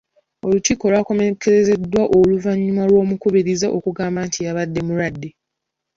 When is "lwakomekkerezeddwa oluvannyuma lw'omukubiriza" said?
0.91-3.67